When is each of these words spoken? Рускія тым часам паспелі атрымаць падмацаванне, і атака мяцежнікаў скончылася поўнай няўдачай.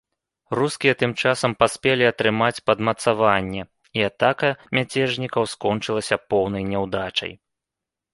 Рускія 0.59 0.93
тым 1.01 1.11
часам 1.25 1.51
паспелі 1.63 2.07
атрымаць 2.11 2.63
падмацаванне, 2.69 3.63
і 3.99 4.07
атака 4.09 4.49
мяцежнікаў 4.79 5.43
скончылася 5.53 6.15
поўнай 6.35 6.63
няўдачай. 6.71 7.31